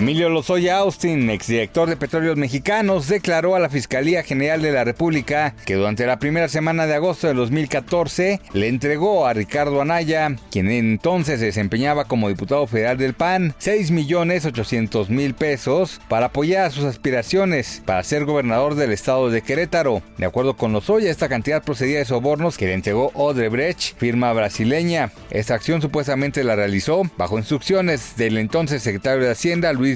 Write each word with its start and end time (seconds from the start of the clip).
Emilio 0.00 0.28
Lozoya 0.28 0.78
Austin, 0.78 1.28
exdirector 1.28 1.88
de 1.88 1.96
Petróleos 1.96 2.36
Mexicanos, 2.36 3.08
declaró 3.08 3.56
a 3.56 3.58
la 3.58 3.68
Fiscalía 3.68 4.22
General 4.22 4.62
de 4.62 4.70
la 4.70 4.84
República 4.84 5.56
que 5.66 5.74
durante 5.74 6.06
la 6.06 6.20
primera 6.20 6.46
semana 6.48 6.86
de 6.86 6.94
agosto 6.94 7.26
de 7.26 7.34
2014 7.34 8.40
le 8.52 8.68
entregó 8.68 9.26
a 9.26 9.32
Ricardo 9.32 9.82
Anaya, 9.82 10.36
quien 10.52 10.70
entonces 10.70 11.40
se 11.40 11.46
desempeñaba 11.46 12.04
como 12.04 12.28
diputado 12.28 12.68
federal 12.68 12.96
del 12.96 13.14
PAN, 13.14 13.54
6 13.58 13.90
millones 13.90 14.44
800 14.44 15.10
mil 15.10 15.34
pesos 15.34 16.00
para 16.08 16.26
apoyar 16.26 16.70
sus 16.70 16.84
aspiraciones 16.84 17.82
para 17.84 18.04
ser 18.04 18.24
gobernador 18.24 18.76
del 18.76 18.92
estado 18.92 19.30
de 19.30 19.42
Querétaro. 19.42 20.02
De 20.16 20.26
acuerdo 20.26 20.56
con 20.56 20.72
Lozoya, 20.72 21.10
esta 21.10 21.28
cantidad 21.28 21.64
procedía 21.64 21.98
de 21.98 22.04
sobornos 22.04 22.56
que 22.56 22.66
le 22.66 22.74
entregó 22.74 23.10
Odebrecht, 23.14 23.98
firma 23.98 24.32
brasileña. 24.32 25.10
Esta 25.30 25.54
acción 25.54 25.82
supuestamente 25.82 26.44
la 26.44 26.54
realizó 26.54 27.02
bajo 27.16 27.36
instrucciones 27.36 28.16
del 28.16 28.38
entonces 28.38 28.84
secretario 28.84 29.24
de 29.24 29.32
Hacienda, 29.32 29.72
Luis 29.72 29.87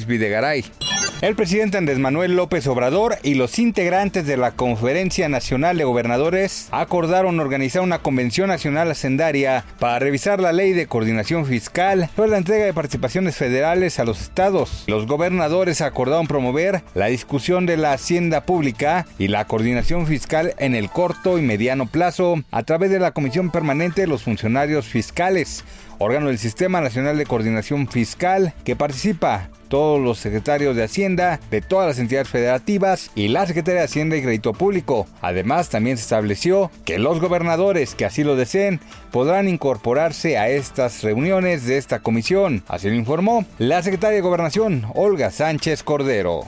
El 1.23 1.37
presidente 1.37 1.79
Andrés 1.79 2.01
Manuel 2.01 2.35
López 2.35 2.67
Obrador 2.67 3.17
y 3.23 3.35
los 3.35 3.61
integrantes 3.61 4.27
de 4.27 4.37
la 4.37 4.57
Conferencia 4.57 5.29
Nacional 5.29 5.79
de 5.79 5.84
Gobernadores 5.84 6.67
acordaron 6.73 7.39
organizar 7.39 7.83
una 7.83 8.01
convención 8.01 8.49
nacional 8.49 8.91
hacendaria 8.91 9.65
para 9.79 10.01
revisar 10.01 10.41
la 10.41 10.53
ley 10.53 10.73
de 10.73 10.89
coordinación 10.89 11.47
fiscal 11.47 12.11
sobre 12.17 12.31
la 12.31 12.39
entrega 12.39 12.65
de 12.65 12.75
participaciones 12.75 13.37
federales 13.37 14.01
a 14.01 14.05
los 14.05 14.21
estados. 14.21 14.83
Los 14.89 15.07
gobernadores 15.07 15.81
acordaron 15.81 16.27
promover 16.27 16.83
la 16.95 17.06
discusión 17.06 17.67
de 17.67 17.77
la 17.77 17.93
hacienda 17.93 18.45
pública 18.45 19.06
y 19.17 19.29
la 19.29 19.47
coordinación 19.47 20.09
fiscal 20.09 20.55
en 20.59 20.75
el 20.75 20.91
corto 20.91 21.39
y 21.39 21.43
mediano 21.43 21.87
plazo 21.87 22.43
a 22.51 22.65
través 22.65 22.91
de 22.91 22.99
la 22.99 23.12
Comisión 23.12 23.53
Permanente 23.53 24.01
de 24.01 24.06
los 24.09 24.25
Funcionarios 24.25 24.87
Fiscales, 24.87 25.65
órgano 26.01 26.27
del 26.27 26.39
Sistema 26.39 26.81
Nacional 26.81 27.17
de 27.17 27.27
Coordinación 27.27 27.87
Fiscal 27.87 28.55
que 28.65 28.75
participa 28.75 29.51
todos 29.73 29.98
los 29.98 30.19
secretarios 30.19 30.77
de 30.77 30.84
Hacienda 30.84 31.41
de 31.51 31.62
todas 31.62 31.87
las 31.87 31.98
entidades 31.98 32.28
federativas 32.28 33.11
y 33.15 33.28
la 33.28 33.47
Secretaría 33.47 33.81
de 33.81 33.87
Hacienda 33.87 34.19
y 34.19 34.23
Crédito 34.23 34.53
Público. 34.53 35.06
Además, 35.23 35.70
también 35.70 35.97
se 35.97 36.03
estableció 36.03 36.70
que 36.84 36.98
los 36.98 37.23
gobernadores 37.23 37.95
que 37.95 38.05
así 38.05 38.23
lo 38.23 38.37
deseen 38.37 38.81
podrán 39.12 39.48
incorporarse 39.48 40.37
a 40.37 40.50
estas 40.50 41.03
reuniones 41.03 41.65
de 41.65 41.78
esta 41.78 42.00
comisión. 42.00 42.62
Así 42.69 42.91
lo 42.91 42.97
informó 42.97 43.47
la 43.56 43.83
secretaria 43.83 44.17
de 44.17 44.20
Gobernación, 44.20 44.84
Olga 44.95 45.31
Sánchez 45.31 45.83
Cordero. 45.83 46.43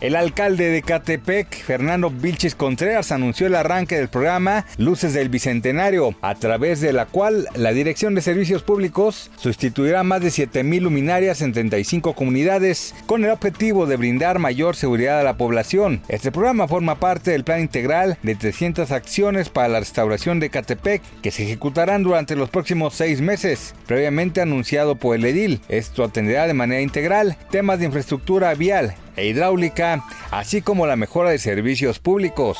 El 0.00 0.14
alcalde 0.14 0.70
de 0.70 0.82
Catepec, 0.82 1.64
Fernando 1.64 2.08
Vilches 2.08 2.54
Contreras, 2.54 3.10
anunció 3.10 3.48
el 3.48 3.56
arranque 3.56 3.96
del 3.96 4.08
programa 4.08 4.64
Luces 4.76 5.12
del 5.12 5.28
Bicentenario, 5.28 6.14
a 6.22 6.36
través 6.36 6.80
de 6.80 6.92
la 6.92 7.06
cual 7.06 7.48
la 7.56 7.72
Dirección 7.72 8.14
de 8.14 8.20
Servicios 8.20 8.62
Públicos 8.62 9.28
sustituirá 9.36 10.04
más 10.04 10.20
de 10.20 10.28
7.000 10.28 10.82
luminarias 10.82 11.42
en 11.42 11.52
35 11.52 12.12
comunidades, 12.12 12.94
con 13.06 13.24
el 13.24 13.32
objetivo 13.32 13.86
de 13.86 13.96
brindar 13.96 14.38
mayor 14.38 14.76
seguridad 14.76 15.18
a 15.18 15.24
la 15.24 15.36
población. 15.36 16.00
Este 16.06 16.30
programa 16.30 16.68
forma 16.68 17.00
parte 17.00 17.32
del 17.32 17.42
plan 17.42 17.60
integral 17.60 18.18
de 18.22 18.36
300 18.36 18.92
acciones 18.92 19.48
para 19.48 19.66
la 19.66 19.80
restauración 19.80 20.38
de 20.38 20.50
Catepec, 20.50 21.02
que 21.22 21.32
se 21.32 21.42
ejecutarán 21.42 22.04
durante 22.04 22.36
los 22.36 22.50
próximos 22.50 22.94
seis 22.94 23.20
meses, 23.20 23.74
previamente 23.88 24.40
anunciado 24.40 24.94
por 24.94 25.16
el 25.16 25.24
edil. 25.24 25.60
Esto 25.68 26.04
atenderá 26.04 26.46
de 26.46 26.54
manera 26.54 26.82
integral 26.82 27.36
temas 27.50 27.80
de 27.80 27.86
infraestructura 27.86 28.54
vial, 28.54 28.94
e 29.18 29.26
hidráulica, 29.26 30.04
así 30.30 30.62
como 30.62 30.86
la 30.86 30.96
mejora 30.96 31.30
de 31.30 31.38
servicios 31.38 31.98
públicos. 31.98 32.58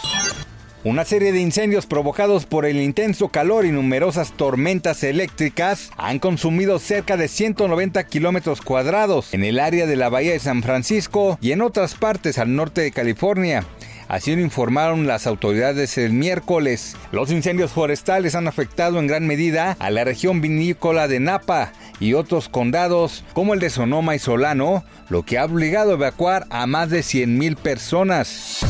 Una 0.85 1.05
serie 1.05 1.33
de 1.33 1.41
incendios 1.41 1.87
provocados 1.87 2.47
por 2.47 2.65
el 2.65 2.81
intenso 2.81 3.29
calor 3.29 3.67
y 3.67 3.73
numerosas 3.73 4.33
tormentas 4.33 5.03
eléctricas 5.03 5.91
han 5.97 6.21
consumido 6.21 6.79
cerca 6.79 7.17
de 7.17 7.27
190 7.27 8.05
kilómetros 8.05 8.61
cuadrados 8.61 9.35
en 9.35 9.43
el 9.43 9.59
área 9.59 9.87
de 9.87 9.97
la 9.97 10.09
Bahía 10.09 10.33
de 10.33 10.39
San 10.39 10.63
Francisco 10.63 11.37
y 11.41 11.51
en 11.51 11.63
otras 11.63 11.97
partes 11.97 12.39
al 12.39 12.55
norte 12.55 12.81
de 12.81 12.93
California. 12.93 13.65
Así 14.09 14.35
lo 14.35 14.41
informaron 14.41 15.07
las 15.07 15.27
autoridades 15.27 15.99
el 15.99 16.13
miércoles. 16.13 16.97
Los 17.13 17.31
incendios 17.31 17.73
forestales 17.73 18.35
han 18.35 18.49
afectado 18.49 18.99
en 18.99 19.07
gran 19.07 19.27
medida 19.27 19.77
a 19.79 19.91
la 19.91 20.05
región 20.05 20.41
vinícola 20.41 21.09
de 21.09 21.21
Napa 21.21 21.73
y 22.01 22.15
otros 22.15 22.49
condados 22.49 23.25
como 23.35 23.55
el 23.55 23.61
de 23.61 23.71
Sonoma 23.71 24.15
y 24.15 24.19
Solano, 24.19 24.85
lo 25.09 25.25
que 25.25 25.39
ha 25.39 25.45
obligado 25.45 25.91
a 25.91 25.95
evacuar 25.95 26.47
a 26.51 26.67
más 26.67 26.91
de 26.91 27.01
100.000 27.01 27.57
personas. 27.57 28.61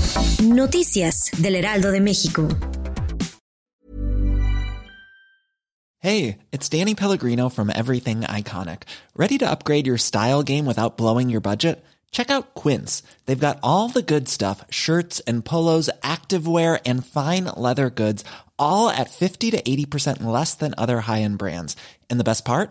Noticias 0.43 1.31
del 1.39 1.57
Heraldo 1.57 1.91
de 1.91 2.01
México. 2.01 2.49
Hey, 6.01 6.39
it's 6.53 6.69
Danny 6.69 6.95
Pellegrino 6.95 7.49
from 7.49 7.71
Everything 7.71 8.21
Iconic. 8.21 8.83
¿Ready 9.17 9.37
to 9.39 9.51
upgrade 9.51 9.85
your 9.85 9.99
style 9.99 10.45
game 10.45 10.65
without 10.65 10.97
blowing 10.97 11.29
your 11.29 11.41
budget? 11.41 11.85
Check 12.13 12.31
out 12.31 12.55
Quince. 12.55 13.03
They've 13.27 13.39
got 13.39 13.59
all 13.65 13.89
the 13.89 14.03
good 14.03 14.29
stuff 14.29 14.65
shirts 14.71 15.21
and 15.27 15.45
polos, 15.45 15.91
activewear, 16.03 16.81
and 16.87 17.05
fine 17.05 17.47
leather 17.47 17.91
goods, 17.91 18.25
all 18.59 18.89
at 18.91 19.11
50 19.11 19.51
to 19.51 19.61
80% 19.61 20.23
less 20.23 20.55
than 20.55 20.73
other 20.79 21.01
high 21.01 21.23
end 21.23 21.39
brands. 21.39 21.75
And 22.09 22.21
the 22.21 22.25
best 22.25 22.45
part? 22.45 22.71